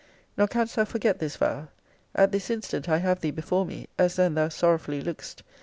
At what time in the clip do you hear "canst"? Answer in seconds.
0.47-0.75